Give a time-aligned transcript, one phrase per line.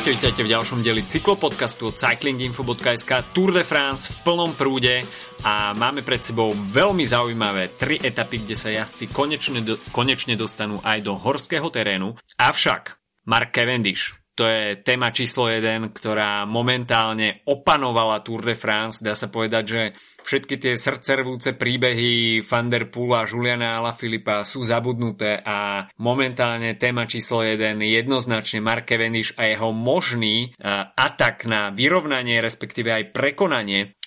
[0.00, 5.04] Čaute, vítajte v ďalšom dieli cyklopodcastu od cyclinginfo.sk Tour de France v plnom prúde
[5.44, 10.80] a máme pred sebou veľmi zaujímavé tri etapy, kde sa jazdci konečne, do, konečne dostanú
[10.80, 12.16] aj do horského terénu.
[12.40, 12.96] Avšak
[13.28, 19.04] Mark Cavendish, to je téma číslo 1, ktorá momentálne opanovala Tour de France.
[19.04, 19.82] Dá sa povedať, že
[20.24, 27.44] všetky tie srdcervúce príbehy Van der Poola Juliana Alaphilippa sú zabudnuté a momentálne téma číslo
[27.44, 30.56] 1 jednoznačne Mark Cavendish a jeho možný
[30.96, 33.99] atak na vyrovnanie, respektíve aj prekonanie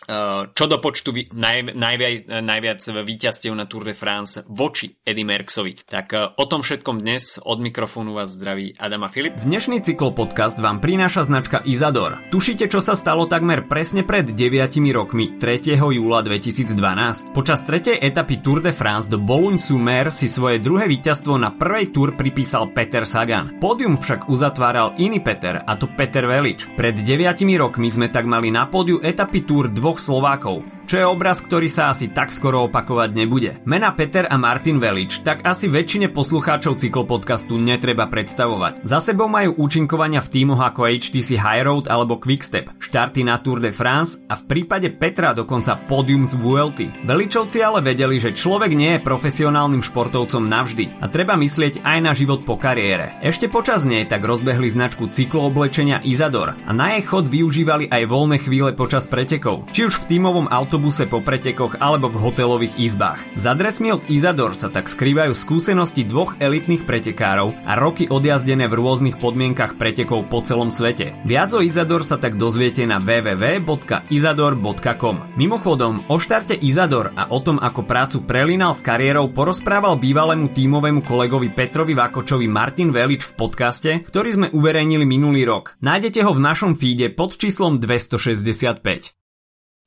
[0.53, 5.81] čo do počtu naj, najviac, najviac víťazstiev na Tour de France voči Eddie Merksovi.
[5.83, 9.35] Tak o tom všetkom dnes od mikrofónu vás zdraví Adama Filip.
[9.43, 12.21] Dnešný cyklopodcast vám prináša značka Izador.
[12.29, 15.73] Tušíte, čo sa stalo takmer presne pred 9 rokmi 3.
[15.73, 17.33] júla júla 2012.
[17.33, 22.13] Počas tretej etapy Tour de France do Boulogne-sur-Mer si svoje druhé víťazstvo na prvej Tour
[22.13, 23.57] pripísal Peter Sagan.
[23.57, 26.69] Pódium však uzatváral iný Peter, a to Peter Velič.
[26.77, 31.41] Pred 9 rokmi sme tak mali na pódiu etapy Tour dvoch Slovákov čo je obraz,
[31.41, 33.57] ktorý sa asi tak skoro opakovať nebude.
[33.65, 38.85] Mena Peter a Martin Velič tak asi väčšine poslucháčov cyklopodcastu netreba predstavovať.
[38.85, 43.73] Za sebou majú účinkovania v týmoch ako HTC Highroad alebo Quickstep, štarty na Tour de
[43.73, 46.79] France a v prípade Petra dokonca pódium z VLT.
[47.07, 52.11] Veličovci ale vedeli, že človek nie je profesionálnym športovcom navždy a treba myslieť aj na
[52.13, 53.17] život po kariére.
[53.25, 58.37] Ešte počas nej tak rozbehli značku cyklooblečenia Izador a na jej chod využívali aj voľné
[58.37, 63.21] chvíle počas pretekov, či už v tímovom auto autobuse po pretekoch alebo v hotelových izbách.
[63.37, 68.81] Za dresmi od Izador sa tak skrývajú skúsenosti dvoch elitných pretekárov a roky odjazdené v
[68.81, 71.13] rôznych podmienkach pretekov po celom svete.
[71.29, 75.15] Viac o Izador sa tak dozviete na www.izador.com.
[75.37, 81.05] Mimochodom, o štarte Izador a o tom, ako prácu prelínal s kariérou, porozprával bývalému tímovému
[81.05, 85.77] kolegovi Petrovi Vakočovi Martin Velič v podcaste, ktorý sme uverejnili minulý rok.
[85.85, 89.22] Nájdete ho v našom feede pod číslom 265.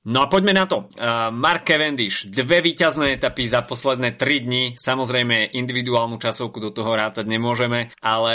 [0.07, 0.87] No a poďme na to.
[0.95, 4.65] Uh, Mark Cavendish, dve víťazné etapy za posledné 3 dni.
[4.79, 8.35] Samozrejme, individuálnu časovku do toho rátať nemôžeme, ale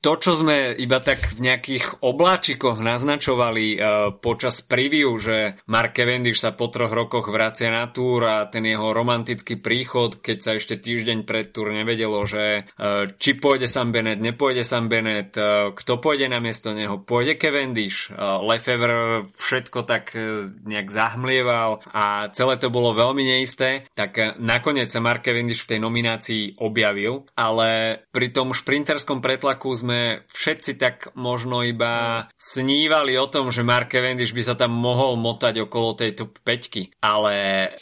[0.00, 3.80] to, čo sme iba tak v nejakých obláčikoch naznačovali uh,
[4.16, 8.96] počas preview, že Mark Cavendish sa po troch rokoch vracia na túr a ten jeho
[8.96, 14.24] romantický príchod, keď sa ešte týždeň pred túr nevedelo, že uh, či pôjde Sam Bennett,
[14.24, 18.08] nepôjde Sam Bennett, uh, kto pôjde na miesto neho, pôjde Cavendish.
[18.40, 20.16] Lefevre všetko tak
[20.64, 25.80] nejak zahmlieval a celé to bolo veľmi neisté, tak nakoniec sa Mark Cavendish v tej
[25.84, 33.26] nominácii objavil, ale pri tom šprinterskom pretlaku sme sme všetci tak možno iba snívali o
[33.26, 37.34] tom, že Mark Cavendish by sa tam mohol motať okolo tejto peťky, ale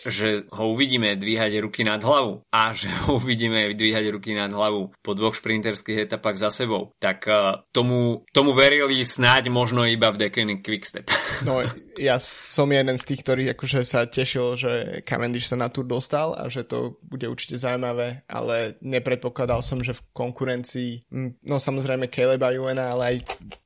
[0.08, 4.96] že ho uvidíme dvíhať ruky nad hlavu a že ho uvidíme dvíhať ruky nad hlavu
[5.04, 10.24] po dvoch šprinterských etapách za sebou, tak uh, tomu, tomu verili snáď možno iba v
[10.24, 11.12] Deceuninck Quickstep.
[11.44, 11.60] No,
[11.98, 14.72] ja som jeden z tých, ktorí akože sa tešil, že
[15.02, 19.98] Cavendish sa na tur dostal a že to bude určite zaujímavé, ale nepredpokladal som, že
[19.98, 21.10] v konkurencii,
[21.44, 23.16] no samozrejme Caleba Juena, ale aj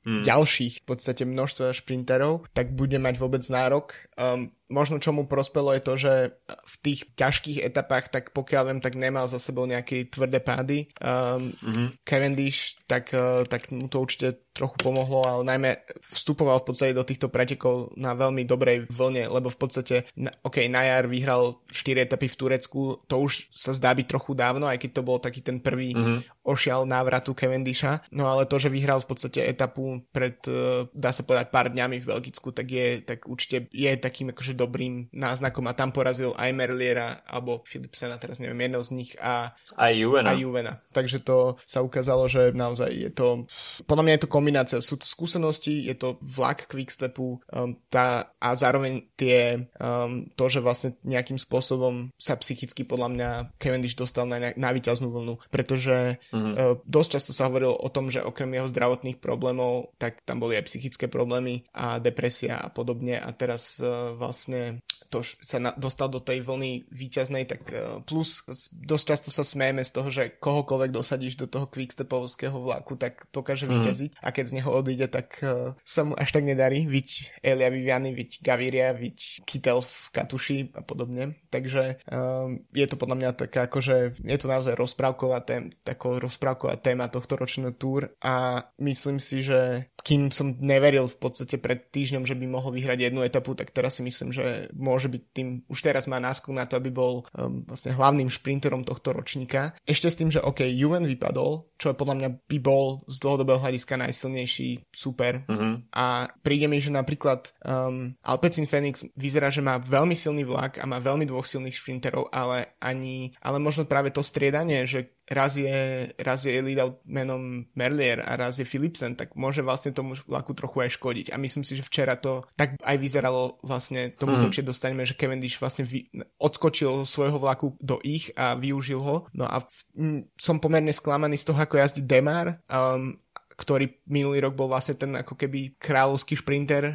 [0.08, 0.24] hmm.
[0.24, 3.94] ďalších v podstate množstvo šprinterov, tak bude mať vôbec nárok.
[4.16, 6.14] Um, možno čo mu prospelo je to, že
[6.48, 10.88] v tých ťažkých etapách, tak pokiaľ viem, tak nemal za sebou nejaké tvrdé pády.
[10.96, 11.88] Um, mm-hmm.
[12.08, 15.70] Cavendish, tak, uh, tak mu to určite trochu pomohlo, ale najmä
[16.12, 20.68] vstupoval v podstate do týchto pretekov na veľmi dobrej vlne, lebo v podstate, na, ok,
[20.68, 24.80] na jar vyhral 4 etapy v Turecku, to už sa zdá byť trochu dávno, aj
[24.80, 26.41] keď to bol taký ten prvý mm-hmm.
[26.42, 31.22] Ošial návratu Cavendisha, no ale to, že vyhral v podstate etapu pred, uh, dá sa
[31.22, 35.76] povedať, pár dňami v Belgicku, tak je, tak určite je takým akože dobrým náznakom a
[35.78, 40.34] tam porazil aj Merliera alebo Philipsena, teraz neviem, jedno z nich a aj Juvena.
[40.34, 40.72] Aj Juvena.
[40.90, 43.46] Takže to sa ukázalo, že naozaj je to,
[43.86, 48.48] podľa mňa je to kombinácia, sú to skúsenosti, je to vlak quickstepu um, tá, a
[48.58, 53.28] zároveň tie, um, to, že vlastne nejakým spôsobom sa psychicky podľa mňa
[53.62, 56.88] Cavendish dostal na, na víťaznú vlnu, pretože mm-hmm.
[56.88, 60.66] dosť často sa hovorilo o tom, že okrem jeho zdravotných problémov, tak tam boli aj
[60.66, 64.80] psychické problémy a depresia a podobne a teraz uh, vlastne
[65.12, 68.42] to sa na, dostal do tej vlny výťaznej, tak uh, plus
[68.72, 73.68] dosť často sa smejeme z toho, že kohokoľvek dosadíš do toho quickstepovského vlaku, tak dokáže
[73.68, 73.72] mm.
[73.76, 77.68] vyťaziť a keď z neho odíde, tak uh, sa mu až tak nedarí, viť Elia
[77.68, 81.36] Viviany, viť Gaviria, viť Kytel v Katuši a podobne.
[81.52, 85.76] Takže um, je to podľa mňa taká akože, je to naozaj rozprávková tém,
[86.22, 91.58] taká rozprávková téma tohto ročného túr a myslím si, že kým som neveril v podstate
[91.58, 95.22] pred týždňom, že by mohol vyhrať jednu etapu, tak teraz si myslím, že môže byť
[95.34, 99.74] tým, už teraz má náskok na to, aby bol um, vlastne hlavným šprinterom tohto ročníka.
[99.86, 103.62] Ešte s tým, že OK, Juven vypadol, čo je podľa mňa by bol z dlhodobého
[103.62, 105.46] hľadiska najsilnejší super.
[105.46, 105.94] Mm-hmm.
[105.94, 110.84] A príde mi, že napríklad um, Alpecin Phoenix vyzerá, že má veľmi silný vlak a
[110.86, 116.08] má veľmi dvoch silných šprinterov, ale ani, ale možno práve to striedanie, že raz je,
[116.20, 120.52] raz je lead out menom Merlier a raz je Philipsen, tak môže vlastne tomu vlaku
[120.52, 121.26] trochu aj škodiť.
[121.32, 124.40] A myslím si, že včera to tak aj vyzeralo vlastne, tomu hmm.
[124.40, 126.08] sa určite dostaneme, že Cavendish vlastne vy,
[126.38, 129.26] odskočil svojho vlaku do ich a využil ho.
[129.32, 129.68] No a v,
[129.98, 132.60] m, som pomerne sklamaný z toho, ako jazdí Demar.
[132.68, 133.18] Um,
[133.62, 136.94] ktorý minulý rok bol vlastne ten ako keby kráľovský šprinter, eh,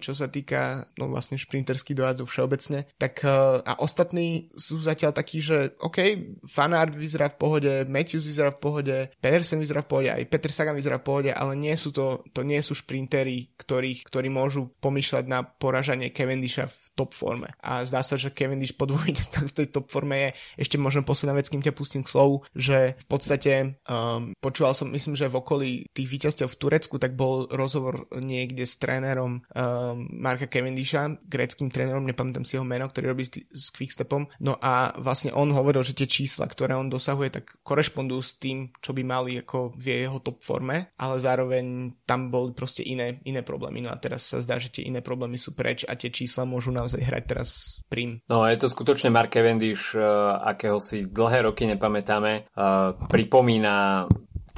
[0.00, 5.44] čo sa týka no vlastne šprinterský dojazdu všeobecne, tak eh, a ostatní sú zatiaľ takí,
[5.44, 5.98] že OK,
[6.48, 10.78] Fanard vyzerá v pohode, Matthews vyzerá v pohode, Pedersen vyzerá v pohode, aj Peter Sagan
[10.78, 15.24] vyzerá v pohode, ale nie sú to, to nie sú šprintery, ktorých, ktorí môžu pomýšľať
[15.28, 17.52] na poražanie Cavendisha v top forme.
[17.60, 19.04] A zdá sa, že Cavendish po dvoch
[19.50, 20.28] v tej top forme je
[20.64, 23.52] ešte možno posledná vec, kým ťa pustím k slovu, že v podstate
[23.90, 28.62] um, počúval som, myslím, že v okolí tých víťazstiev v Turecku, tak bol rozhovor niekde
[28.62, 29.42] s trénerom um,
[30.14, 34.30] Marka Cavendisha, gréckým trénerom, nepamätám si jeho meno, ktorý robí s Quickstepom.
[34.38, 38.70] No a vlastne on hovoril, že tie čísla, ktoré on dosahuje, tak korešpondujú s tým,
[38.78, 43.42] čo by mali ako v jeho top forme, ale zároveň tam boli proste iné, iné
[43.42, 43.82] problémy.
[43.82, 46.70] No a teraz sa zdá, že tie iné problémy sú preč a tie čísla môžu
[46.70, 47.48] naozaj hrať teraz
[47.90, 48.22] prim.
[48.30, 52.52] No je to skutočne Mark Cavendish, uh, akého si dlhé roky nepamätáme.
[52.54, 54.06] Uh, pripomína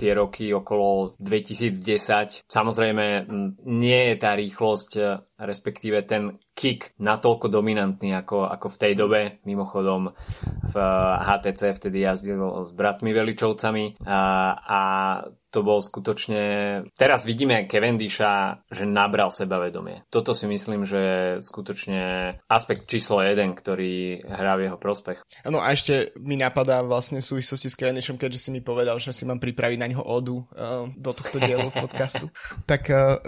[0.00, 2.48] tie roky okolo 2010.
[2.48, 3.28] Samozrejme,
[3.68, 5.04] nie je tá rýchlosť, e,
[5.44, 9.20] respektíve ten kick natoľko dominantný ako, ako v tej dobe.
[9.48, 10.12] Mimochodom
[10.66, 10.74] v
[11.20, 14.20] HTC vtedy jazdil s bratmi Veličovcami a,
[14.54, 14.80] a
[15.50, 16.42] to bol skutočne...
[16.94, 20.06] Teraz vidíme Cavendisha, že nabral sebavedomie.
[20.06, 22.02] Toto si myslím, že je skutočne
[22.46, 25.18] aspekt číslo jeden, ktorý hrá v jeho prospech.
[25.50, 29.10] No a ešte mi napadá vlastne v súvislosti s Cavendishom, keďže si mi povedal, že
[29.10, 32.30] si mám pripraviť na neho odu uh, do tohto dielu podcastu.
[32.70, 33.18] tak uh,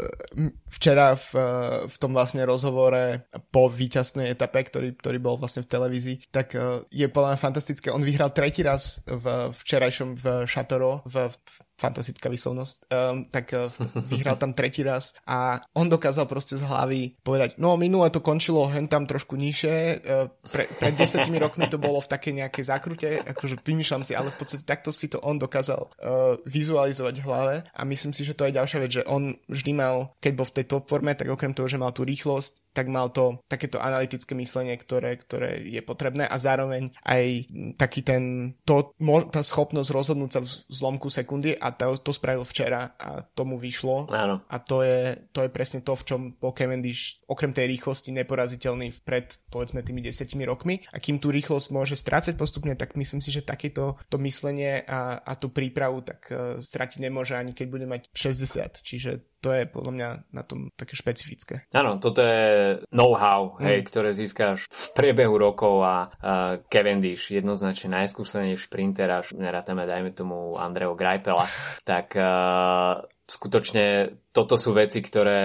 [0.71, 1.45] včera v, uh,
[1.91, 6.85] v tom vlastne rozhovore po víťaznej etape, ktorý, ktorý bol vlastne v televízii, tak uh,
[6.89, 7.89] je podľa mňa fantastické.
[7.91, 13.67] On vyhral tretí raz v včerajšom v Šatoro v, v fantastická výslovnosť, um, tak uh,
[14.13, 18.71] vyhral tam tretí raz a on dokázal proste z hlavy povedať, no minule to končilo
[18.71, 19.75] hen tam trošku nižšie,
[20.07, 24.31] uh, pre, pred desetimi rokmi to bolo v takej nejakej zákrute, akože vymýšľam si, ale
[24.31, 28.39] v podstate takto si to on dokázal uh, vizualizovať v hlave a myslím si, že
[28.39, 31.27] to je ďalšia vec, že on vždy mal, keď bol v tej top forme, tak
[31.27, 35.83] okrem toho, že mal tú rýchlosť, tak mal to takéto analytické myslenie, ktoré, ktoré je
[35.83, 37.49] potrebné a zároveň aj
[37.81, 38.95] taký ten, to,
[39.33, 44.13] tá schopnosť rozhodnúť sa v zlomku sekundy a to, to spravil včera a tomu vyšlo.
[44.13, 44.45] Áno.
[44.47, 48.93] A to je, to je presne to, v čom bol Cavendish okrem tej rýchlosti neporaziteľný
[49.03, 53.33] pred povedzme tými desiatimi rokmi a kým tú rýchlosť môže strácať postupne, tak myslím si,
[53.33, 57.87] že takéto to myslenie a, a tú prípravu tak uh, stratiť nemôže ani keď bude
[57.89, 58.85] mať 60.
[58.85, 61.67] Čiže to je podľa mňa na tom také špecifické.
[61.75, 63.67] Áno, toto je know-how, mm.
[63.67, 70.15] hej, ktoré získáš v priebehu rokov a uh, Cavendish, jednoznačne najskúsenejší šprinter, až nerátame, dajme
[70.15, 71.51] tomu Andreo Greipela,
[71.91, 75.41] tak uh, skutočne toto sú veci, ktoré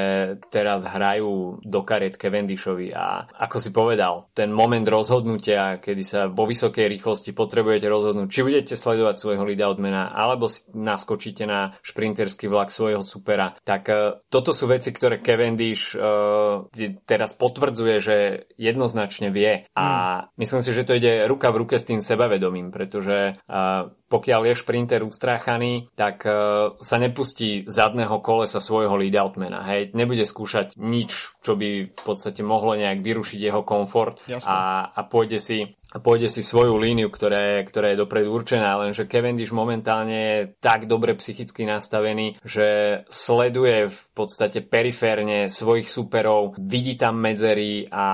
[0.47, 6.47] teraz hrajú do kariet Cavendishovi a ako si povedal, ten moment rozhodnutia, kedy sa vo
[6.47, 12.71] vysokej rýchlosti potrebujete rozhodnúť, či budete sledovať svojho leadoutmana alebo si naskočíte na šprinterský vlak
[12.71, 16.63] svojho supera, tak uh, toto sú veci, ktoré Cavendish uh,
[17.03, 18.17] teraz potvrdzuje, že
[18.55, 20.39] jednoznačne vie a mm.
[20.39, 24.61] myslím si, že to ide ruka v ruke s tým sebavedomím, pretože uh, pokiaľ je
[24.63, 29.65] šprinter ustráchaný, tak uh, sa nepustí zadného kolesa svojho svojho leadoutmana.
[29.65, 35.01] Hej, nebude skúšať nič, čo by v podstate mohlo nejak vyrušiť jeho komfort a, a
[35.09, 40.17] pôjde si a pôjde si svoju líniu, ktorá, ktorá je dopredu určená, lenže Cavendish momentálne
[40.17, 47.89] je tak dobre psychicky nastavený, že sleduje v podstate periférne svojich superov, vidí tam medzery
[47.89, 48.05] a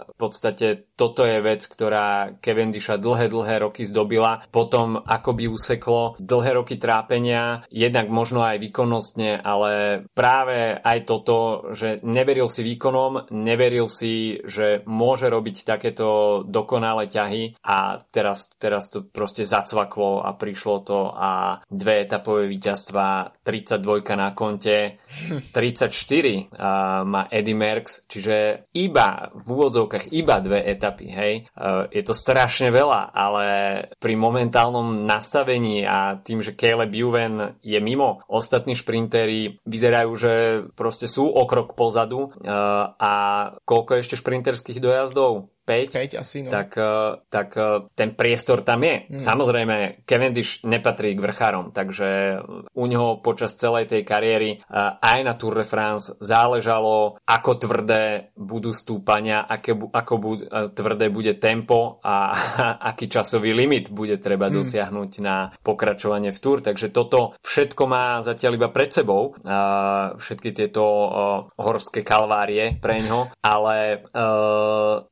[0.00, 4.48] v podstate toto je vec, ktorá Cavendisha dlhé, dlhé roky zdobila.
[4.48, 11.68] Potom ako by useklo dlhé roky trápenia, jednak možno aj výkonnostne, ale práve aj toto,
[11.76, 18.54] že neveril si výkonom, neveril si, že môže robiť takéto dokonalé ťahy Prahy a teraz,
[18.54, 25.02] teraz to proste zacvaklo a prišlo to a dve etapové víťazstva, 32 na konte,
[25.50, 25.90] 34
[26.54, 31.34] a má Eddie Merckx, čiže iba v úvodzovkách iba dve etapy, hej.
[31.90, 33.46] Je to strašne veľa, ale
[33.98, 40.32] pri momentálnom nastavení a tým, že Caleb Juven je mimo, ostatní šprintery vyzerajú, že
[40.78, 42.30] proste sú o krok pozadu
[43.02, 43.12] a
[43.66, 45.55] koľko ešte šprinterských dojazdov?
[45.66, 46.54] 5, 5 asi, no.
[46.54, 49.10] tak, eh, tak eh, ten priestor tam je.
[49.10, 49.18] Hmm.
[49.18, 52.38] Samozrejme, Cavendish nepatrí k vrchárom, takže
[52.70, 54.62] u neho počas celej tej kariéry eh,
[55.02, 61.34] aj na Tour de France záležalo, ako tvrdé budú stúpania, aké, ako bu- tvrdé bude
[61.42, 62.30] tempo a
[62.94, 64.54] aký časový limit bude treba hmm.
[64.62, 66.62] dosiahnuť na pokračovanie v Tour.
[66.62, 69.34] Takže toto všetko má zatiaľ iba pred sebou,
[70.14, 70.84] všetky tieto
[71.58, 74.06] horské kalvárie pre ňo, ale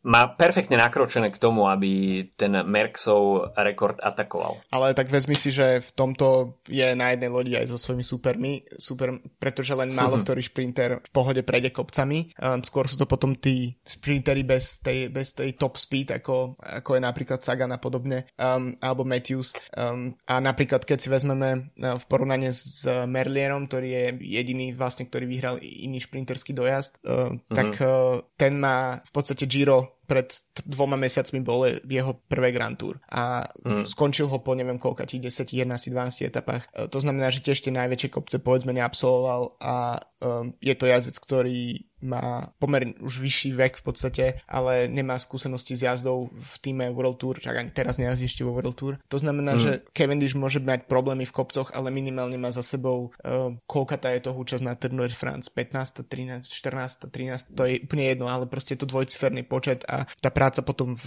[0.04, 4.60] má perfektne nakročené k tomu, aby ten Merksov rekord atakoval.
[4.68, 8.52] Ale tak vezmi si, že v tomto je na jednej lodi aj so svojimi supermi,
[8.76, 12.36] super, pretože len málo ktorý šprinter v pohode prejde kopcami.
[12.36, 16.90] Um, skôr sú to potom tí sprintery bez tej, bez tej top speed, ako, ako
[16.96, 19.56] je napríklad Sagan a podobne, um, alebo Matthews.
[19.72, 25.08] Um, a napríklad, keď si vezmeme uh, v porovnaní s Merlierom, ktorý je jediný vlastne,
[25.08, 27.56] ktorý vyhral iný šprinterský dojazd, uh, mm-hmm.
[27.56, 30.28] tak uh, ten má v podstate Giro pred
[30.68, 33.88] dvoma mesiacmi bol jeho prvé Grand Tour a mm.
[33.88, 36.68] skončil ho po neviem koľka, či 10, 11, 12 etapách.
[36.72, 41.20] E, to znamená, že tiež tie najväčšie kopce povedzme neabsolvoval a um, je to jazdec,
[41.20, 46.92] ktorý má pomerne už vyšší vek v podstate, ale nemá skúsenosti s jazdou v týme
[46.92, 49.00] World Tour, čak ani teraz nejazdí ešte vo World Tour.
[49.08, 49.60] To znamená, mm.
[49.60, 54.20] že Cavendish môže mať problémy v kopcoch, ale minimálne má za sebou uh, koľka je
[54.20, 58.44] toho účasť na Tour de France, 15, 13, 14, 13, to je úplne jedno, ale
[58.44, 61.06] proste je to dvojciferný počet a tá práca potom v,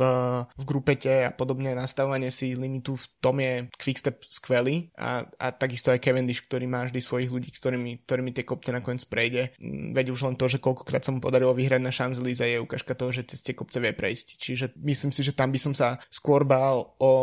[0.58, 5.94] v grupete a podobne nastavovanie si limitu v tom je Quickstep skvelý a, a takisto
[5.94, 9.56] aj Cavendish, ktorý má vždy svojich ľudí, ktorými, ktorými tie kopce nakoniec prejde.
[9.60, 12.64] Mm, veď už len to, že koľko koľkokrát sa mu podarilo vyhrať na Champs-Élysées je
[12.64, 14.28] ukážka toho, že cez tie kopce vie prejsť.
[14.38, 17.14] Čiže myslím si, že tam by som sa skôr bál o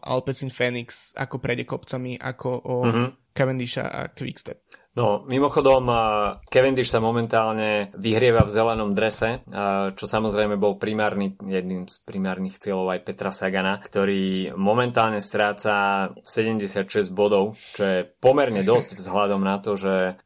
[0.00, 3.08] Alpecin Phoenix ako prejde kopcami, ako o mm-hmm.
[3.34, 4.62] Cavendisha a Quickstep.
[5.00, 5.88] No, mimochodom,
[6.52, 9.40] Cavendish sa momentálne vyhrieva v zelenom drese,
[9.96, 17.16] čo samozrejme bol primárny, jedným z primárnych cieľov aj Petra Sagana, ktorý momentálne stráca 76
[17.16, 20.20] bodov, čo je pomerne dosť vzhľadom na to, že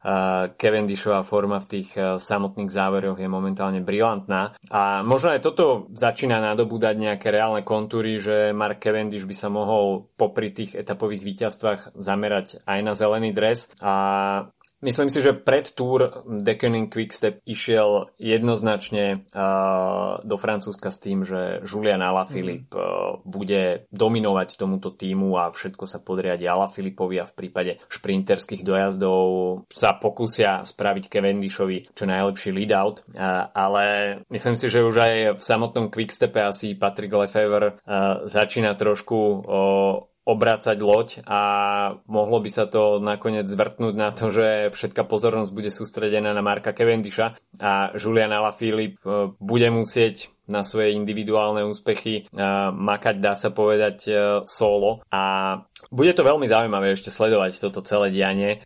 [0.59, 4.59] Cavendishová forma v tých samotných záveroch je momentálne brilantná.
[4.67, 10.11] A možno aj toto začína nadobúdať nejaké reálne kontúry, že Mark Cavendish by sa mohol
[10.19, 13.95] popri tých etapových víťazstvách zamerať aj na zelený dres a
[14.85, 21.65] Myslím si, že pred Tour Deceuninck Quickstep išiel jednoznačne uh, do Francúzska s tým, že
[21.65, 22.77] Julian Alaphilippe mm.
[22.77, 29.25] uh, bude dominovať tomuto týmu a všetko sa podriadi Alaphilippovi a v prípade šprinterských dojazdov
[29.73, 33.01] sa pokúsia spraviť Cavendishovi čo najlepší lead-out.
[33.09, 33.85] Uh, ale
[34.29, 40.13] myslím si, že už aj v samotnom Quickstepe asi Patrick Lefevre uh, začína trošku uh,
[40.25, 41.39] obrácať loď a
[42.09, 46.73] mohlo by sa to nakoniec zvrtnúť na to, že všetká pozornosť bude sústredená na Marka
[46.73, 53.49] Cavendisha a Julian Alaphilippe e, bude musieť na svoje individuálne úspechy uh, makať, dá sa
[53.49, 55.21] povedať, uh, solo a
[55.89, 58.65] bude to veľmi zaujímavé ešte sledovať toto celé dianie.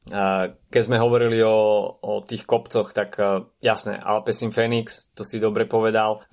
[0.72, 1.52] Keď sme hovorili o,
[2.00, 3.20] o tých kopcoch, tak
[3.60, 6.24] jasné, Alpecin Phoenix, to si dobre povedal.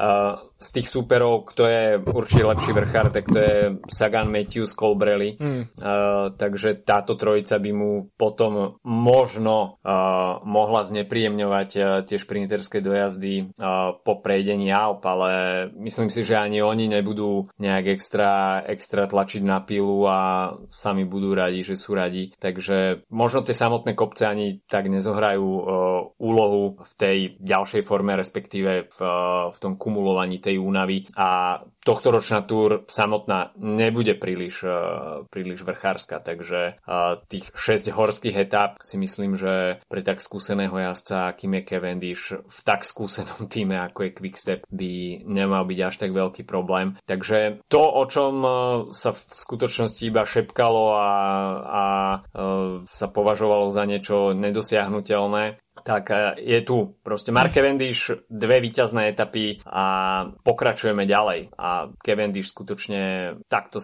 [0.56, 3.56] Z tých superov, kto je určite lepší vrchár, tak to je
[3.92, 5.36] Sagan, Matthews, Colbrelli.
[5.36, 5.62] Mm.
[5.76, 13.52] Uh, takže táto trojica by mu potom možno uh, mohla znepríjemňovať uh, tie šprinterské dojazdy
[13.52, 19.44] uh, po prejdení Alp, ale myslím si, že ani oni nebudú nejak extra, extra tlačiť
[19.44, 22.32] na pilu a sami budú radi, že sú radi.
[22.40, 25.64] Takže možno tie samotné kopce ani tak nezohrajú uh,
[26.16, 26.55] úlohu
[26.86, 28.98] v tej ďalšej forme, respektíve v,
[29.50, 31.10] v tom kumulovaní tej únavy.
[31.18, 38.42] A tohto ročná túr samotná nebude príliš, uh, príliš vrchárska, takže uh, tých 6 horských
[38.42, 43.78] etáp si myslím, že pre tak skúseného jazdca, akým je Cavendish v tak skúsenom týme,
[43.78, 46.98] ako je Quickstep, by nemal byť až tak veľký problém.
[47.06, 48.52] Takže to, o čom uh,
[48.90, 51.10] sa v skutočnosti iba šepkalo a,
[51.62, 51.84] a
[52.90, 56.08] sa považovalo za niečo nedosiahnutelné, tak
[56.40, 59.84] je tu proste Mark Cavendish, dve víťazné etapy a
[60.40, 61.52] pokračujeme ďalej.
[61.58, 63.82] A Cavendish skutočne takto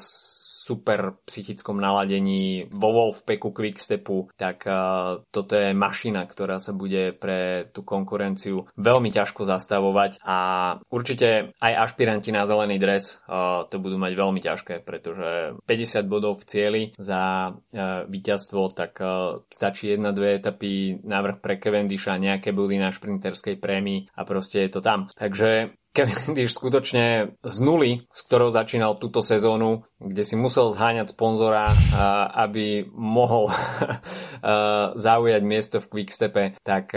[0.63, 7.67] super psychickom naladení vo Wolfpacku Quickstepu, tak uh, toto je mašina, ktorá sa bude pre
[7.75, 10.39] tú konkurenciu veľmi ťažko zastavovať a
[10.87, 16.39] určite aj ašpiranti na zelený dres uh, to budú mať veľmi ťažké, pretože 50 bodov
[16.39, 18.95] v cieli za uh, víťazstvo, tak
[19.51, 24.71] stačí jedna, dve etapy návrh pre Cavendisha, nejaké body na šprinterskej prémii a proste je
[24.71, 25.11] to tam.
[25.17, 31.69] Takže Cavendish skutočne z nuly, s ktorou začínal túto sezónu, kde si musel zháňať sponzora,
[32.35, 33.53] aby mohol
[35.07, 36.97] zaujať miesto v Quickstepe, tak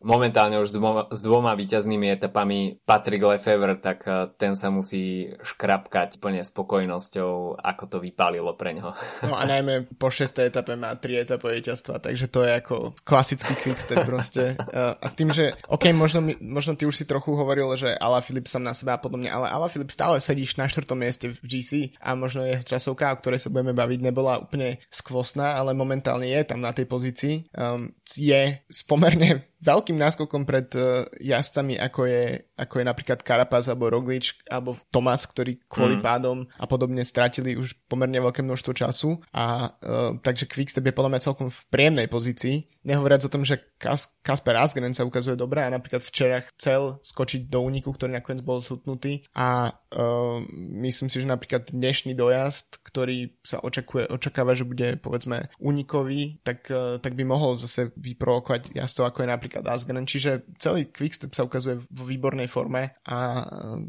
[0.00, 0.78] momentálne už
[1.12, 4.06] s dvoma, víťaznými etapami Patrick Lefevre, tak
[4.40, 8.96] ten sa musí škrapkať plne spokojnosťou, ako to vypálilo pre neho.
[9.26, 13.52] No a najmä po šestej etape má tri etapové víťazstva, takže to je ako klasický
[13.58, 14.56] Quickstep proste.
[15.02, 18.52] A s tým, že OK, možno, možno ty už si trochu hovoril, že Alaphilippe Filip
[18.52, 21.96] som na seba a podobne, ale Ala Filip stále sedíš na štvrtom mieste v GC
[22.04, 26.44] a možno jeho časovka, o ktorej sa budeme baviť, nebola úplne skvostná, ale momentálne je
[26.44, 27.48] tam na tej pozícii.
[27.56, 33.90] Um, je spomerne veľkým náskokom pred uh, jazdcami, ako je, ako je napríklad Karapaz alebo
[33.90, 36.04] Roglič alebo Tomas, ktorí kvôli mm.
[36.04, 41.16] pádom a podobne stratili už pomerne veľké množstvo času a uh, takže Quickstep je podľa
[41.16, 42.68] mňa celkom v príjemnej pozícii.
[42.86, 47.48] Nehovoriac o tom, že Kas- Kasper Asgren sa ukazuje dobré a napríklad včera chcel skočiť
[47.48, 50.38] do úniku, ktorý nakoniec bol zhltnutý a uh,
[50.84, 56.68] myslím si, že napríklad dnešný dojazd, ktorý sa očakuje, očakáva, že bude povedzme únikový, tak,
[56.68, 61.48] uh, tak by mohol zase vyprovokovať jazdcov ako je napríklad Asgren, čiže celý Quickstep sa
[61.48, 63.42] ukazuje vo výbornej forme a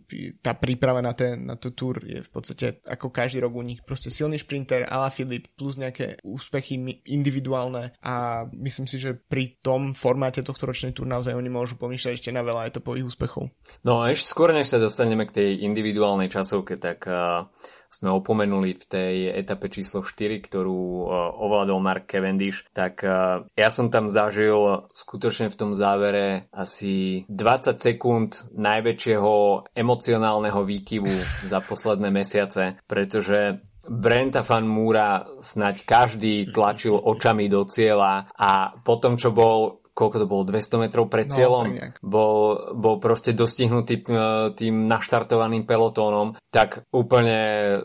[0.07, 3.63] e, tá príprava na, ten, na tú túr je v podstate ako každý rok u
[3.63, 3.83] nich.
[3.83, 7.93] Proste silný šprinter, Ala Filip plus nejaké úspechy individuálne.
[8.01, 12.29] A myslím si, že pri tom formáte tohto ročnej túr naozaj oni môžu pomýšľať ešte
[12.31, 13.51] na veľa etapových úspechov.
[13.83, 17.45] No a ešte skôr, než sa dostaneme k tej individuálnej časovke, tak uh
[17.89, 21.06] sme opomenuli v tej etape číslo 4, ktorú e,
[21.41, 27.79] ovládol Mark Cavendish, tak e, ja som tam zažil skutočne v tom závere asi 20
[27.79, 29.34] sekúnd najväčšieho
[29.74, 38.27] emocionálneho výkyvu za posledné mesiace, pretože Brenta Fan Múra snaď každý tlačil očami do cieľa
[38.36, 42.37] a potom, čo bol koľko to bolo, 200 metrov pred no, cieľom, no, bol,
[42.77, 44.05] bol proste dostihnutý
[44.53, 47.81] tým naštartovaným pelotónom, tak úplne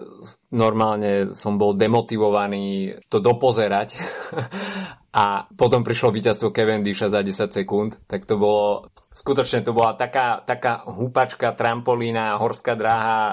[0.53, 3.97] normálne som bol demotivovaný to dopozerať.
[5.13, 10.41] A potom prišlo víťazstvo Cavendisha za 10 sekúnd, tak to bolo skutočne to bola taká,
[10.41, 13.33] taká húpačka, trampolína, horská dráha e,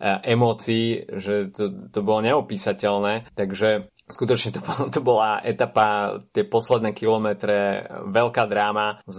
[0.00, 4.60] e, emócií, že to, to bolo neopísateľné, takže Skutočne to,
[4.92, 9.16] to bola etapa, tie posledné kilometre, veľká dráma s,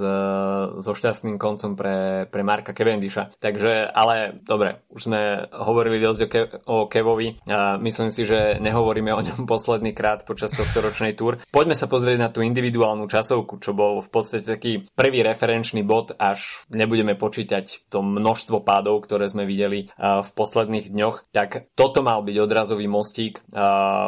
[0.78, 3.34] so šťastným koncom pre, pre Marka Cavendisha.
[3.42, 7.42] Takže, ale dobre, už sme hovorili dosť o, Ke, o Kevovi.
[7.50, 11.42] A myslím si, že nehovoríme o ňom posledný krát počas tohto ročnej túr.
[11.50, 16.14] Poďme sa pozrieť na tú individuálnu časovku, čo bol v podstate taký prvý referenčný bod,
[16.22, 21.34] až nebudeme počítať to množstvo pádov, ktoré sme videli v posledných dňoch.
[21.34, 23.42] Tak toto mal byť odrazový mostík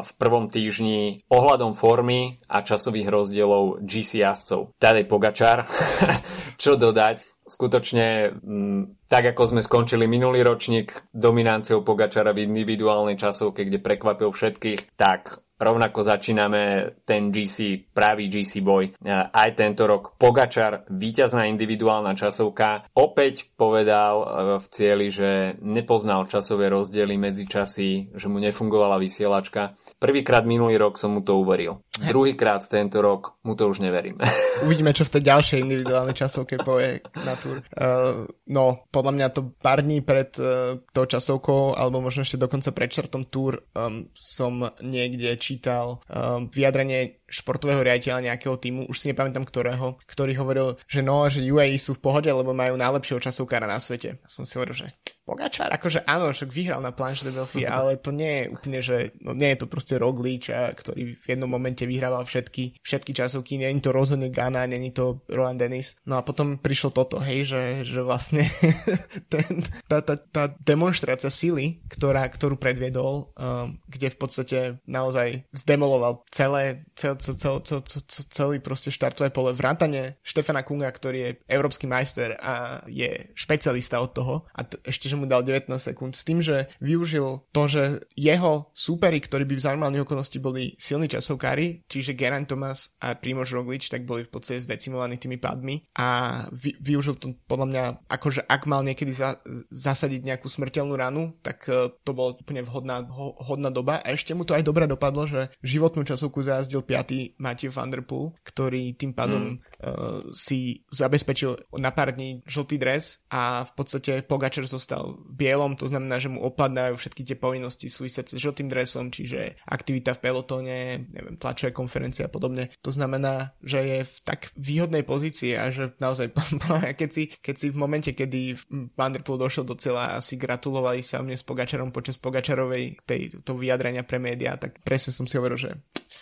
[0.06, 4.76] v prvom týždni týždni ohľadom formy a časových rozdielov GC jazdcov.
[4.76, 5.64] Tadej Pogačar,
[6.62, 13.64] čo dodať, skutočne m, tak ako sme skončili minulý ročník dominanciou Pogačara v individuálnej časovke,
[13.64, 18.94] kde prekvapil všetkých, tak rovnako začíname ten GC, pravý GC boj.
[19.10, 24.26] Aj tento rok Pogačar, víťazná individuálna časovka, opäť povedal e,
[24.62, 29.74] v cieli, že nepoznal časové rozdiely medzi časy, že mu nefungovala vysielačka.
[29.98, 31.82] Prvýkrát minulý rok som mu to uveril.
[31.98, 34.16] Druhýkrát tento rok mu to už neverím.
[34.66, 37.66] Uvidíme, čo v tej ďalšej individuálnej časovke povie na túr.
[37.74, 42.70] Uh, no, podľa mňa to pár dní pred uh, tou časovkou, alebo možno ešte dokonca
[42.74, 49.12] pred čartom túr um, som niekde čítal um, vyjadrenie športového riaditeľa nejakého týmu, už si
[49.12, 53.68] nepamätám ktorého, ktorý hovoril, že no, že UAE sú v pohode, lebo majú najlepšieho časovkára
[53.68, 54.18] na svete.
[54.18, 54.88] Ja som si hovoril, že
[55.28, 59.12] Pogačár, akože áno, však vyhral na planche de Delphi, ale to nie je úplne, že
[59.20, 63.68] no, nie je to proste Roglič, ktorý v jednom momente vyhrával všetky, všetky časovky, nie
[63.76, 66.00] je to rozhodne Ghana, není to Roland Dennis.
[66.08, 68.48] No a potom prišlo toto, hej, že, že vlastne
[69.34, 76.24] ten, tá, tá, tá demonstrácia sily, ktorá, ktorú predviedol, um, kde v podstate naozaj zdemoloval
[76.32, 79.54] celé, celé cel, cel, cel, celý proste štartové pole.
[79.54, 85.10] Vrátane Štefana Kunga, ktorý je európsky majster a je špecialista od toho a t- ešte,
[85.12, 87.84] že mu dal 19 sekúnd s tým, že využil to, že
[88.16, 93.54] jeho súperi, ktorí by v normálnych okolnosti boli silní časovkári, čiže Geraint Thomas a Primož
[93.54, 98.42] Roglič, tak boli v podstate zdecimovaní tými padmi a vy, využil to podľa mňa, akože
[98.50, 99.38] ak mal niekedy za,
[99.70, 104.34] zasadiť nejakú smrteľnú ranu, tak uh, to bolo úplne vhodná, ho, hodná doba a ešte
[104.34, 107.07] mu to aj dobre dopadlo, že životnú časovku zajazdil 5.
[107.40, 109.58] Matthew Van Der Poel, ktorý tým pádom mm.
[109.58, 115.88] uh, si zabezpečil na pár dní žltý dres a v podstate Pogačer zostal bielom, to
[115.88, 120.78] znamená, že mu opadnajú všetky tie povinnosti súvisiace s žltým dresom, čiže aktivita v pelotóne,
[121.12, 122.74] neviem, tlačové konferencie a podobne.
[122.84, 126.34] To znamená, že je v tak výhodnej pozícii a že naozaj,
[127.00, 128.58] keď si, keď si v momente, kedy
[128.98, 133.04] Van Der Poel došiel do cieľa a si gratulovali sa mne s Pogačarom počas Pogačarovej
[133.06, 135.72] tej, to vyjadrenia pre médiá, tak presne som si hovoril, že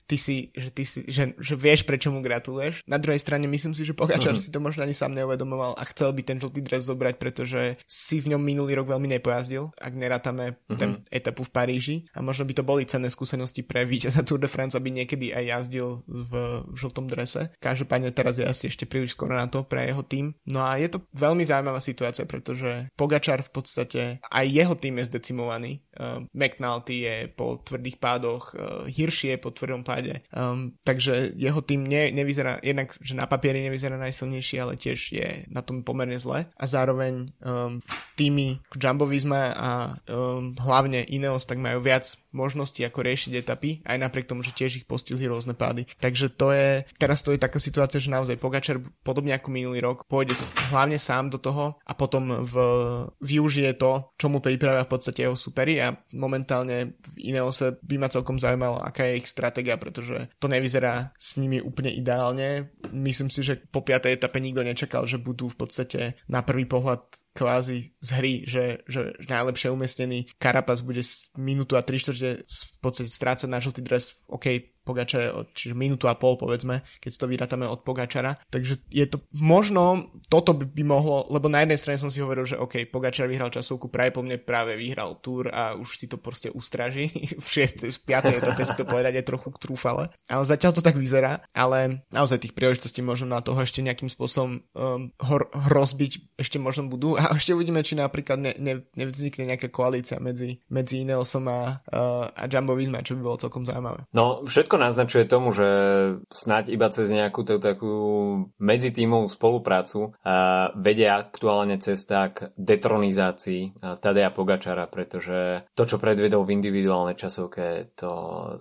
[0.06, 2.86] ty si, že, ty si, že, že vieš, prečo mu gratuluješ.
[2.86, 4.42] Na druhej strane myslím si, že Pogačar uh-huh.
[4.42, 8.22] si to možno ani sám neuvedomoval a chcel by ten žltý dres zobrať, pretože si
[8.22, 10.78] v ňom minulý rok veľmi nepojazdil, ak nerátame uh-huh.
[10.78, 14.50] ten etapu v Paríži a možno by to boli cenné skúsenosti pre víťaza Tour de
[14.50, 16.32] France, aby niekedy aj jazdil v,
[16.78, 17.50] žltom drese.
[17.58, 20.38] Každopádne teraz je asi ešte príliš skoro na to pre jeho tým.
[20.46, 25.10] No a je to veľmi zaujímavá situácia, pretože Pogačar v podstate aj jeho tým je
[25.10, 25.82] zdecimovaný.
[25.96, 30.20] Uh, McNulty je po tvrdých pádoch, uh, Hirsch je po tvrdom páde.
[30.36, 35.30] Um, takže jeho tým ne, nevyzerá, jednak, že na papieri nevyzerá najsilnejší, ale tiež je
[35.48, 36.52] na tom pomerne zle.
[36.60, 37.80] A zároveň um,
[38.20, 39.08] týmy Jumbo
[39.56, 44.52] a um, hlavne Ineos tak majú viac možností ako riešiť etapy, aj napriek tomu, že
[44.52, 45.88] tiež ich postihli rôzne pády.
[45.98, 50.04] Takže to je, teraz to je taká situácia, že naozaj Pogačar podobne ako minulý rok
[50.06, 50.36] pôjde
[50.70, 52.56] hlavne sám do toho a potom v,
[53.24, 58.12] využije to, čo mu pripravia v podstate jeho superi a momentálne v Ineose by ma
[58.12, 62.76] celkom zaujímalo, aká je ich stratégia, pretože to nevyzerá s nimi úplne ideálne.
[62.92, 67.25] Myslím si, že po piatej etape nikto nečakal, že budú v podstate na prvý pohľad
[67.36, 71.04] kvázi z hry, že, že najlepšie umiestnený Karapas bude
[71.36, 76.14] minútu a tri štvrte v podstate strácať na žltý dres, OK, Pogačare, čiže minútu a
[76.14, 78.38] pol povedzme, keď to vyrátame od Pogačara.
[78.54, 82.46] Takže je to možno, toto by, by mohlo, lebo na jednej strane som si hovoril,
[82.46, 86.22] že OK, Pogačar vyhral časovku, práve po mne práve vyhral túr a už si to
[86.22, 87.10] proste ustraží.
[87.44, 87.90] v 6.
[87.90, 88.40] v 5.
[88.40, 90.14] etape si to povedať je trochu trúfale.
[90.30, 94.62] Ale zatiaľ to tak vyzerá, ale naozaj tých príležitostí možno na toho ešte nejakým spôsobom
[94.78, 99.72] um, hor- rozbiť ešte možno budú a ešte uvidíme, či napríklad ne, ne, nevznikne nejaká
[99.72, 104.04] koalícia medzi, medzi Ineosom a, uh, a Jumbo Visma, čo by bolo celkom zaujímavé.
[104.12, 105.70] No, všetko všetko naznačuje tomu, že
[106.28, 107.96] snáď iba cez nejakú tú takú
[108.60, 116.60] medzitímovú spoluprácu a vedia aktuálne cesta k detronizácii Tadeja Pogačara, pretože to, čo predvedol v
[116.60, 118.12] individuálnej časovke, to,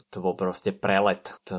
[0.07, 1.35] to bol proste prelet.
[1.51, 1.59] To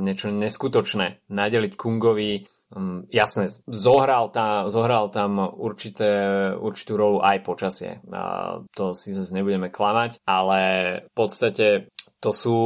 [0.00, 1.28] niečo neskutočné.
[1.28, 8.02] Nadeliť Kungovi Um, jasné, zohral, tá, zohral tam určité, určitú rolu aj počasie.
[8.10, 10.60] A to si zase nebudeme klamať, ale
[11.06, 11.94] v podstate
[12.26, 12.58] to sú,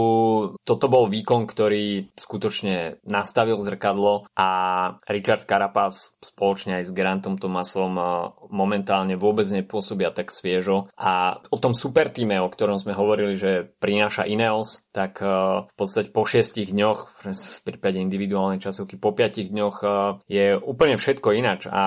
[0.64, 4.48] toto bol výkon, ktorý skutočne nastavil zrkadlo a
[5.04, 8.08] Richard Carapaz spoločne aj s Grantom Thomasom eh,
[8.48, 10.88] momentálne vôbec nepôsobia tak sviežo.
[10.96, 15.28] A o tom super týme, o ktorom sme hovorili, že prináša Ineos, tak eh,
[15.68, 19.90] v podstate po šiestich dňoch, v prípade individuálnej časovky po piatich dňoch eh,
[20.24, 21.84] je úplne všetko inač a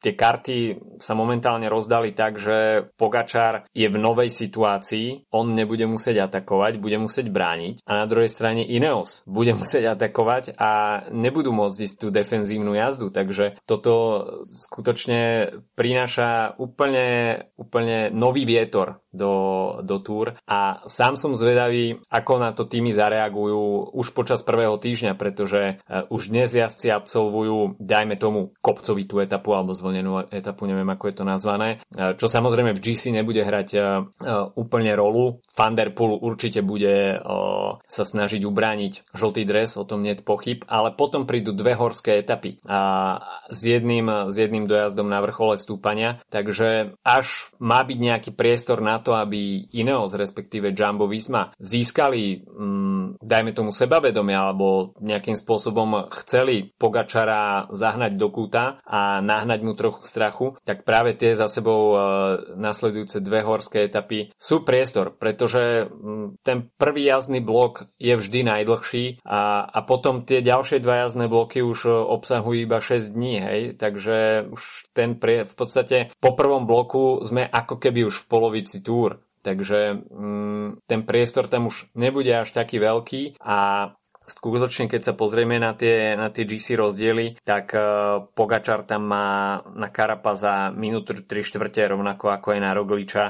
[0.00, 0.56] tie karty
[0.96, 6.96] sa momentálne rozdali tak, že Pogačar je v novej situácii, on nebude musieť atakovať, bude
[6.96, 12.08] musieť brániť a na druhej strane Ineos bude musieť atakovať a nebudú môcť ísť tú
[12.14, 13.92] defenzívnu jazdu, takže toto
[14.46, 19.32] skutočne prináša úplne, úplne nový vietor do,
[19.82, 20.38] do túr.
[20.46, 26.06] A sám som zvedavý, ako na to týmy zareagujú už počas prvého týždňa, pretože uh,
[26.08, 31.24] už dnes jazdci absolvujú, dajme tomu, kopcovitú etapu alebo zvlnenú etapu, neviem ako je to
[31.26, 31.68] nazvané,
[31.98, 33.82] uh, čo samozrejme v GC nebude hrať uh,
[34.54, 35.42] úplne rolu.
[35.54, 36.94] Van Der Poel určite bude
[37.86, 42.20] sa snažiť ubrániť žltý dres, o tom nie je pochyb, ale potom prídu dve horské
[42.20, 42.60] etapy.
[42.66, 42.80] A
[43.50, 49.02] s jedným, s jedným dojazdom na vrchole stúpania, takže až má byť nejaký priestor na
[49.02, 56.72] to, aby Ineos, respektíve Jumbo Visma, získali, mm, dajme tomu sebavedomie, alebo nejakým spôsobom chceli
[56.78, 61.98] Pogačara zahnať do kúta a nahnať mu trochu strachu, tak práve tie za sebou e,
[62.56, 69.04] nasledujúce dve horské etapy sú priestor, pretože mm, ten prvý jazdný blok je vždy najdlhší
[69.28, 73.60] a, a potom tie ďalšie dva jazdné bloky už e, obsahujú iba 6 dní, hej,
[73.76, 78.80] takže už ten prie, v podstate po prvom bloku sme ako keby už v polovici
[78.80, 79.20] túr.
[79.40, 83.92] Takže mm, ten priestor tam už nebude až taký veľký a
[84.30, 87.74] skutočne, keď sa pozrieme na tie, na tie GC rozdiely, tak
[88.32, 93.24] Pogačar tam má na Karapaza minútu 3 štvrte, rovnako ako aj na Rogliča.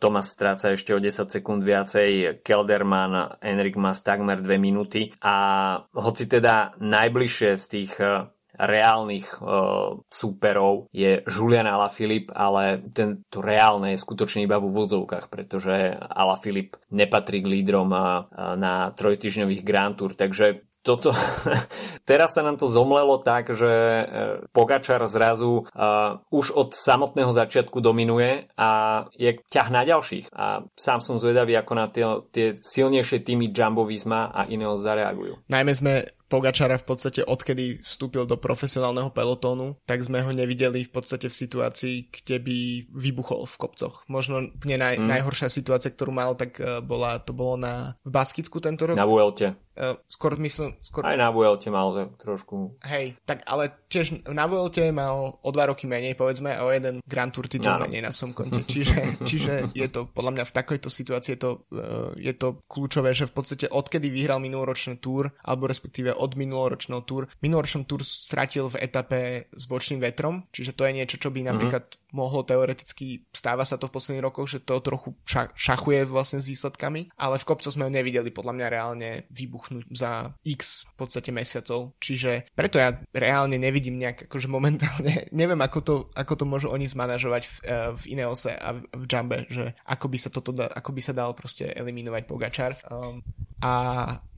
[0.00, 5.36] Tomas stráca ešte o 10 sekúnd viacej, Kelderman, Enrik Mas takmer 2 minúty a
[5.92, 7.92] hoci teda najbližšie z tých
[8.58, 15.94] reálnych uh, súperov je Julian Alaphilippe, ale tento reálne je skutočne iba v úvodzovkách, pretože
[15.94, 18.26] Alaphilippe nepatrí k lídrom uh,
[18.58, 21.12] na trojtyžňových Grand Tour, takže toto,
[22.08, 23.68] teraz sa nám to zomlelo tak, že
[24.56, 30.32] Pogačar zrazu uh, už od samotného začiatku dominuje a je ťah na ďalších.
[30.32, 35.44] A sám som zvedavý, ako na tie, tie silnejšie týmy Jumbo Visma a iného zareagujú.
[35.52, 35.92] Najmä sme
[36.28, 41.34] Pogačara v podstate odkedy vstúpil do profesionálneho pelotónu, tak sme ho nevideli v podstate v
[41.34, 42.58] situácii, kde by
[42.92, 44.04] vybuchol v kopcoch.
[44.12, 45.08] Možno úplne naj, mm.
[45.08, 49.00] najhoršia situácia, ktorú mal, tak uh, bola, to bolo na, v Baskicku tento rok.
[49.00, 49.56] Na Vuelte.
[49.78, 50.74] Uh, skôr myslím...
[50.82, 51.06] Skôr...
[51.06, 52.74] Aj na Vuelte mal trošku...
[52.82, 56.98] Hej, tak ale tiež na Vuelte mal o dva roky menej, povedzme, a o jeden
[57.06, 58.66] Grand Tour titul menej na som konte.
[58.66, 63.14] Čiže, čiže je to podľa mňa v takejto situácii je to, uh, je to kľúčové,
[63.14, 67.30] že v podstate odkedy vyhral minuloročný túr, alebo respektíve od minuloročného túr.
[67.38, 71.48] Minuloročný túr stratil v etape s bočným vetrom, čiže to je niečo, čo by mhm.
[71.54, 75.12] napríklad mm-hmm mohlo teoreticky, stáva sa to v posledných rokoch, že to trochu
[75.56, 79.10] šachuje vlastne s výsledkami, ale v kopcoch sme ho nevideli podľa mňa reálne
[79.68, 85.60] vybuchnúť za x v podstate mesiacov, čiže preto ja reálne nevidím nejak akože momentálne, neviem
[85.60, 89.76] ako to, ako to môžu oni zmanažovať v, eh, v Ineose a v, Jumbe, že
[89.84, 92.72] ako by sa toto, ako by sa dal proste eliminovať Pogačar.
[92.88, 93.20] Um,
[93.58, 93.72] a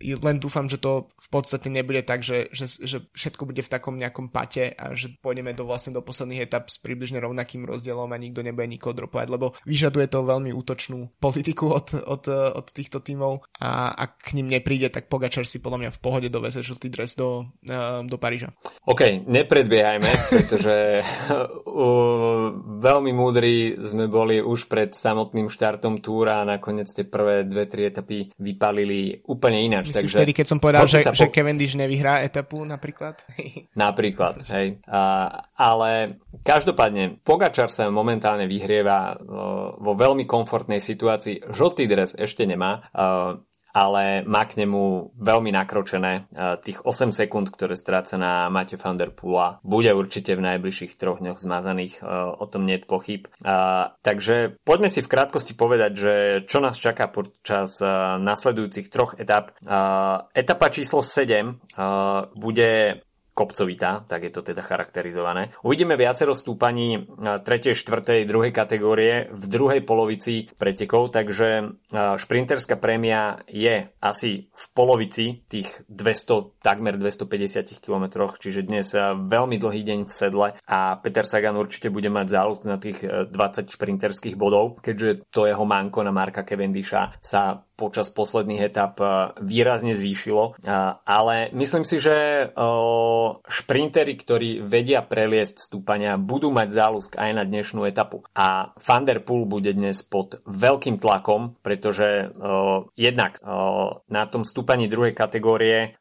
[0.01, 4.01] len dúfam, že to v podstate nebude tak, že, že, že všetko bude v takom
[4.01, 8.19] nejakom pate a že pôjdeme do vlastne do posledných etap s približne rovnakým rozdielom a
[8.19, 13.45] nikto nebude nikoho dropovať, lebo vyžaduje to veľmi útočnú politiku od, od, od týchto tímov
[13.61, 17.13] a ak k ním nepríde, tak Pogačar si podľa mňa v pohode doveze žltý dres
[17.15, 18.57] do, uh, do Paríža.
[18.89, 21.05] OK, nepredbiehajme, pretože
[22.89, 27.91] veľmi múdri sme boli už pred samotným štartom túra a nakoniec tie prvé dve, tri
[27.91, 29.90] etapy vypalili úplne ináč.
[29.91, 31.13] Myslíš takže vtedy, keď som povedal, že, po...
[31.13, 33.21] že Cavendish nevyhrá etapu napríklad?
[33.83, 34.81] napríklad, hej.
[34.87, 39.19] Uh, ale každopádne, Pogačar Pogačar sa momentálne vyhrieva
[39.81, 41.51] vo veľmi komfortnej situácii.
[41.51, 42.87] Žltý dres ešte nemá,
[43.71, 46.27] ale má k nemu veľmi nakročené.
[46.63, 51.23] Tých 8 sekúnd, ktoré stráca na Mate van der Pula, bude určite v najbližších troch
[51.23, 52.03] dňoch zmazaných,
[52.37, 53.23] o tom nie je pochyb.
[54.03, 56.15] Takže poďme si v krátkosti povedať, že
[56.47, 57.79] čo nás čaká počas
[58.19, 59.55] nasledujúcich troch etap.
[60.35, 61.59] Etapa číslo 7
[62.35, 63.03] bude
[63.41, 65.49] kopcovitá, tak je to teda charakterizované.
[65.65, 68.53] Uvidíme viacero stúpaní 3., 4., 2.
[68.53, 71.81] kategórie v druhej polovici pretekov, takže
[72.21, 79.81] šprinterská prémia je asi v polovici tých 200, takmer 250 km, čiže dnes veľmi dlhý
[79.89, 83.33] deň v sedle a Peter Sagan určite bude mať záľud na tých 20
[83.73, 89.01] šprinterských bodov, keďže to jeho manko na Marka Cavendisha sa počas posledných etap
[89.41, 90.61] výrazne zvýšilo.
[91.09, 92.51] Ale myslím si, že
[93.49, 98.21] šprintery, ktorí vedia preliesť stúpania, budú mať záľusk aj na dnešnú etapu.
[98.37, 102.29] A Van der Poel bude dnes pod veľkým tlakom, pretože
[103.01, 103.41] jednak
[104.13, 105.97] na tom stúpaní druhej kategórie,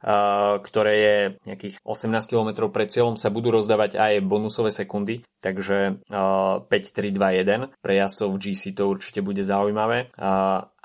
[0.59, 6.65] ktoré je nejakých 18 km pred cieľom, sa budú rozdávať aj bonusové sekundy, takže uh,
[6.65, 10.11] 5, 3, 2, 1 pre jazdcov GC to určite bude zaujímavé.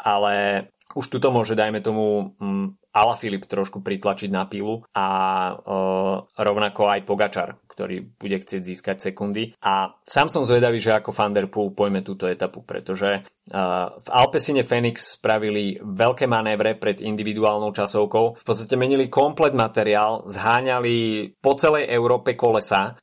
[0.04, 2.36] Ale už tuto môže, dajme tomu,
[2.94, 5.06] Ala Filip trošku pritlačiť na pilu a
[5.50, 5.52] e,
[6.38, 9.58] rovnako aj Pogačar, ktorý bude chcieť získať sekundy.
[9.66, 15.20] A sám som zvedavý, že ako Van Der pojme túto etapu, pretože v Alpesine Phoenix
[15.20, 18.40] spravili veľké manévre pred individuálnou časovkou.
[18.40, 22.96] V podstate menili komplet materiál, zháňali po celej Európe kolesa,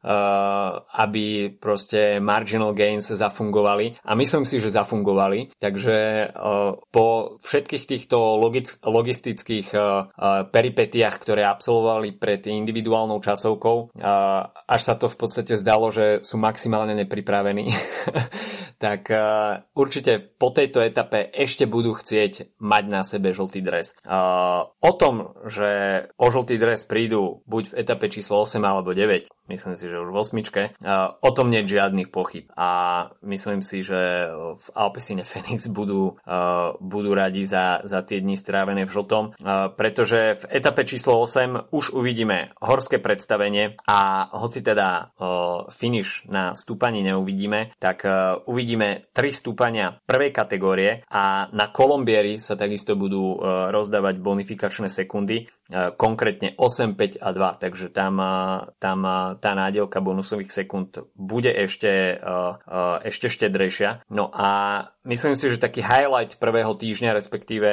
[0.97, 4.01] aby proste marginal gains zafungovali.
[4.01, 5.53] A myslím si, že zafungovali.
[5.61, 6.31] Takže
[6.89, 8.17] po všetkých týchto
[8.81, 9.77] logistických
[10.51, 13.97] peripetiach, ktoré absolvovali pred individuálnou časovkou,
[14.67, 17.71] až sa to v podstate zdalo, že sú maximálne nepripravení,
[18.83, 19.09] tak
[19.73, 23.93] určite po tejto etape ešte budú chcieť mať na sebe žltý dres.
[24.81, 29.73] O tom, že o žltý dres prídu buď v etape číslo 8 alebo 9, myslím
[29.77, 32.49] si, že už v osmičke, uh, o tom nie je žiadnych pochyb.
[32.57, 32.69] A
[33.23, 36.17] myslím si, že v Alpesine Phoenix budú,
[36.81, 39.23] budú radi za, za tie dni strávené v žltom.
[39.77, 45.13] Pretože v etape číslo 8 už uvidíme horské predstavenie a hoci teda
[45.69, 48.03] finish na stúpaní neuvidíme, tak
[48.49, 53.37] uvidíme 3 stúpania prvej kategórie a na Kolombieri sa takisto budú
[53.71, 55.47] rozdávať bonifikačné sekundy,
[55.95, 58.17] konkrétne 8, 5 a 2, takže tam,
[58.81, 58.99] tam
[59.37, 62.17] tá nádielka bonusových sekúnd bude ešte,
[63.05, 64.09] ešte štedrejšia.
[64.09, 64.49] No a
[65.05, 67.69] myslím si, že taký highlight prvého týždňa, respektíve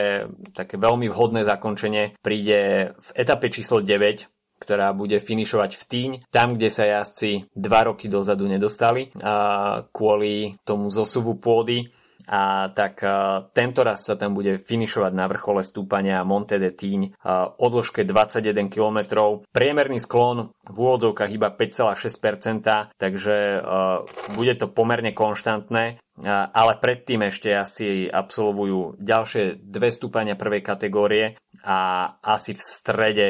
[0.53, 1.88] také veľmi vhodné zakončenie
[2.23, 4.27] príde v etape číslo 9,
[4.59, 10.59] ktorá bude finišovať v Týň, tam, kde sa jazdci dva roky dozadu nedostali a kvôli
[10.67, 11.87] tomu zosuvu pôdy
[12.29, 13.01] a tak
[13.57, 17.17] tento raz sa tam bude finišovať na vrchole stúpania Monte de Tíň
[17.57, 18.99] o dĺžke 21 km.
[19.49, 23.65] Priemerný sklon v úvodzovkách iba 5,6%, takže
[24.37, 32.11] bude to pomerne konštantné ale predtým ešte asi absolvujú ďalšie dve stúpania prvej kategórie a
[32.23, 33.29] asi v strede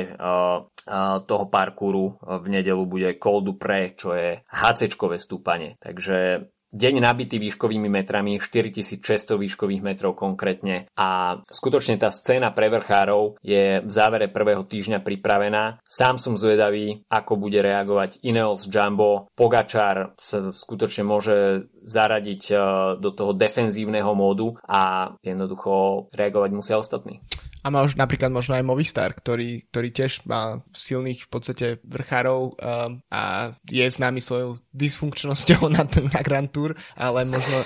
[1.28, 5.76] toho parkúru v nedelu bude Col du Pré, čo je HC-čkové stúpanie.
[5.76, 9.00] Takže deň nabitý výškovými metrami, 4600
[9.40, 15.80] výškových metrov konkrétne a skutočne tá scéna pre vrchárov je v závere prvého týždňa pripravená.
[15.84, 19.32] Sám som zvedavý, ako bude reagovať Ineos Jumbo.
[19.32, 22.54] Pogačar sa skutočne môže zaradiť e,
[23.00, 27.24] do toho defenzívneho módu a jednoducho reagovať musia ostatní.
[27.62, 32.54] A má už napríklad možno aj Movistar, ktorý, ktorý tiež má silných v podstate vrchárov
[32.54, 37.58] um, a je známy svojou dysfunkčnosťou na, na Grand Tour, ale možno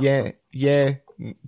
[0.00, 0.78] je, je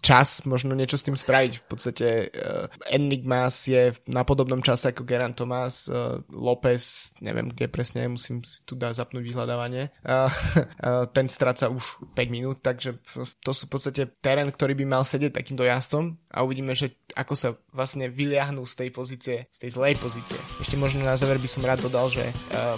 [0.03, 1.53] čas možno niečo s tým spraviť.
[1.62, 7.70] V podstate uh, Enigmas je na podobnom čase ako Geran Thomas, uh, López, neviem kde
[7.70, 9.94] presne, musím si tu dať zapnúť vyhľadávanie.
[10.03, 10.27] Uh,
[10.87, 12.99] uh, ten stráca už 5 minút, takže
[13.46, 17.35] to sú v podstate terén, ktorý by mal sedieť takýmto jazdcom a uvidíme, že ako
[17.37, 20.38] sa vlastne vyliahnú z tej pozície, z tej zlej pozície.
[20.59, 22.77] Ešte možno na záver by som rád dodal, že uh,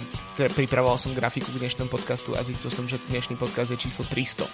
[0.53, 4.45] pripravoval som grafiku k dnešnému podcastu a zistil som, že dnešný podcast je číslo 300.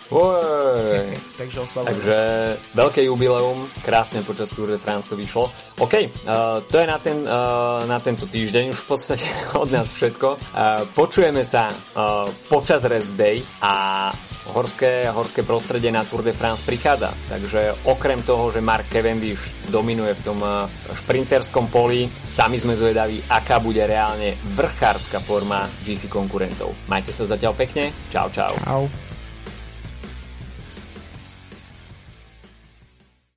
[1.39, 1.91] Takže oslavujem.
[1.95, 2.17] Takže
[2.75, 5.51] veľké jubileum, krásne počas Tour de France to vyšlo.
[5.79, 5.93] OK,
[6.27, 9.27] uh, to je na, ten, uh, na tento týždeň už v podstate
[9.61, 10.27] od nás všetko.
[10.55, 14.09] Uh, počujeme sa uh, počas rest day a
[14.49, 17.13] horské, horské prostredie na Tour de France prichádza.
[17.29, 20.43] Takže okrem toho, že Mark Cavendish dominuje v tom
[20.91, 26.75] šprinterskom poli, sami sme zvedaví, aká bude reálne vrchárska forma GC konkurentov.
[26.91, 27.95] Majte sa zatiaľ pekne.
[28.11, 28.51] Čau, čau.
[28.59, 29.08] Čau.